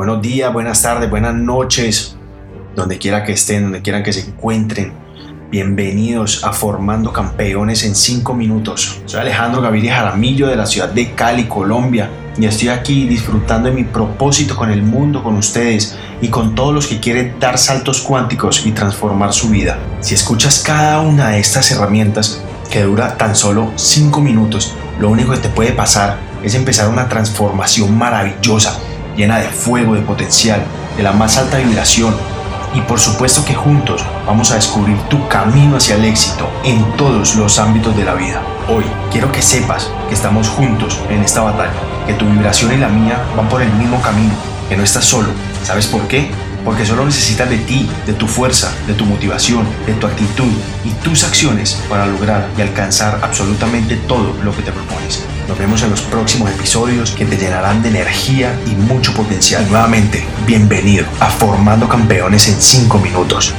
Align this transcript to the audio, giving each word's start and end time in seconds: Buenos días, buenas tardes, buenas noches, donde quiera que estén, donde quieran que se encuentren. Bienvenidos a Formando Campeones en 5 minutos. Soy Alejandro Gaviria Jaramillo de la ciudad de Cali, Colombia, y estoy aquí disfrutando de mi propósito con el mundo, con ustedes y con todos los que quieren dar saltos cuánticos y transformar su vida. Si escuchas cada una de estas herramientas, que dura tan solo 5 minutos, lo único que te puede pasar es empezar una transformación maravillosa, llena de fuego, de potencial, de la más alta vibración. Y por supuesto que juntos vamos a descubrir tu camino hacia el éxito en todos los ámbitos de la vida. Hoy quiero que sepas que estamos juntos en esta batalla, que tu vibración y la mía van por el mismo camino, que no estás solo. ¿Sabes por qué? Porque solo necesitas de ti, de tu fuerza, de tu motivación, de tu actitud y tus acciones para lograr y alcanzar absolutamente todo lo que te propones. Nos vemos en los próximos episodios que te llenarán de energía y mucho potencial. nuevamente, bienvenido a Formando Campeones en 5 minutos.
Buenos 0.00 0.22
días, 0.22 0.50
buenas 0.50 0.80
tardes, 0.80 1.10
buenas 1.10 1.34
noches, 1.34 2.16
donde 2.74 2.96
quiera 2.96 3.22
que 3.22 3.32
estén, 3.32 3.64
donde 3.64 3.82
quieran 3.82 4.02
que 4.02 4.14
se 4.14 4.20
encuentren. 4.20 4.94
Bienvenidos 5.50 6.42
a 6.42 6.54
Formando 6.54 7.12
Campeones 7.12 7.84
en 7.84 7.94
5 7.94 8.32
minutos. 8.32 9.02
Soy 9.04 9.20
Alejandro 9.20 9.60
Gaviria 9.60 9.96
Jaramillo 9.96 10.46
de 10.46 10.56
la 10.56 10.64
ciudad 10.64 10.88
de 10.88 11.12
Cali, 11.12 11.44
Colombia, 11.44 12.08
y 12.38 12.46
estoy 12.46 12.68
aquí 12.68 13.06
disfrutando 13.06 13.68
de 13.68 13.74
mi 13.74 13.84
propósito 13.84 14.56
con 14.56 14.70
el 14.70 14.82
mundo, 14.82 15.22
con 15.22 15.36
ustedes 15.36 15.98
y 16.22 16.28
con 16.28 16.54
todos 16.54 16.72
los 16.72 16.86
que 16.86 16.98
quieren 16.98 17.38
dar 17.38 17.58
saltos 17.58 18.00
cuánticos 18.00 18.64
y 18.64 18.72
transformar 18.72 19.34
su 19.34 19.50
vida. 19.50 19.78
Si 20.00 20.14
escuchas 20.14 20.60
cada 20.60 21.02
una 21.02 21.28
de 21.28 21.40
estas 21.40 21.70
herramientas, 21.72 22.42
que 22.70 22.84
dura 22.84 23.18
tan 23.18 23.36
solo 23.36 23.70
5 23.76 24.18
minutos, 24.22 24.74
lo 24.98 25.10
único 25.10 25.32
que 25.32 25.40
te 25.40 25.50
puede 25.50 25.72
pasar 25.72 26.16
es 26.42 26.54
empezar 26.54 26.88
una 26.88 27.06
transformación 27.06 27.98
maravillosa, 27.98 28.78
llena 29.20 29.38
de 29.38 29.48
fuego, 29.48 29.94
de 29.94 30.00
potencial, 30.00 30.62
de 30.96 31.02
la 31.02 31.12
más 31.12 31.36
alta 31.36 31.58
vibración. 31.58 32.14
Y 32.72 32.80
por 32.82 32.98
supuesto 32.98 33.44
que 33.44 33.54
juntos 33.54 34.02
vamos 34.26 34.50
a 34.50 34.54
descubrir 34.54 34.96
tu 35.10 35.28
camino 35.28 35.76
hacia 35.76 35.96
el 35.96 36.04
éxito 36.06 36.48
en 36.64 36.82
todos 36.96 37.34
los 37.34 37.58
ámbitos 37.58 37.94
de 37.96 38.04
la 38.04 38.14
vida. 38.14 38.40
Hoy 38.68 38.84
quiero 39.10 39.30
que 39.30 39.42
sepas 39.42 39.90
que 40.08 40.14
estamos 40.14 40.48
juntos 40.48 40.98
en 41.10 41.20
esta 41.22 41.42
batalla, 41.42 41.72
que 42.06 42.14
tu 42.14 42.24
vibración 42.24 42.72
y 42.72 42.78
la 42.78 42.88
mía 42.88 43.20
van 43.36 43.48
por 43.48 43.60
el 43.60 43.72
mismo 43.74 44.00
camino, 44.00 44.32
que 44.68 44.76
no 44.76 44.84
estás 44.84 45.04
solo. 45.04 45.28
¿Sabes 45.64 45.86
por 45.86 46.06
qué? 46.08 46.30
Porque 46.64 46.86
solo 46.86 47.04
necesitas 47.04 47.48
de 47.48 47.58
ti, 47.58 47.88
de 48.06 48.12
tu 48.12 48.26
fuerza, 48.26 48.72
de 48.86 48.94
tu 48.94 49.04
motivación, 49.04 49.66
de 49.86 49.94
tu 49.94 50.06
actitud 50.06 50.50
y 50.84 50.90
tus 51.02 51.24
acciones 51.24 51.74
para 51.88 52.06
lograr 52.06 52.48
y 52.56 52.62
alcanzar 52.62 53.20
absolutamente 53.22 53.96
todo 53.96 54.34
lo 54.42 54.54
que 54.54 54.62
te 54.62 54.72
propones. 54.72 55.24
Nos 55.48 55.58
vemos 55.58 55.82
en 55.82 55.90
los 55.90 56.02
próximos 56.02 56.50
episodios 56.50 57.10
que 57.12 57.24
te 57.24 57.36
llenarán 57.36 57.82
de 57.82 57.88
energía 57.88 58.58
y 58.66 58.70
mucho 58.70 59.12
potencial. 59.14 59.66
nuevamente, 59.68 60.24
bienvenido 60.46 61.06
a 61.18 61.28
Formando 61.28 61.88
Campeones 61.88 62.48
en 62.48 62.60
5 62.60 62.98
minutos. 62.98 63.54